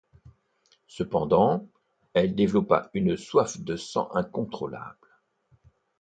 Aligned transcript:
Cependant, 0.87 1.67
elle 2.15 2.33
développa 2.33 2.89
une 2.95 3.15
soif 3.17 3.59
de 3.61 3.75
sang 3.75 4.09
incontrolable. 4.15 5.07